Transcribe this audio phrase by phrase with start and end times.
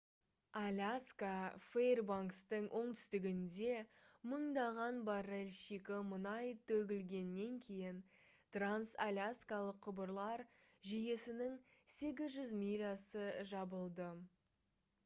[0.59, 1.31] аляска
[1.65, 3.75] фэйрбанкстың оңтүстігінде
[4.31, 8.01] мыңдаған баррель шикі мұнай төгілгеннен кейін
[8.57, 10.45] транс-аляскалық құбырлар
[10.93, 11.63] жүйесінің
[12.01, 14.13] 800 милясы жабылды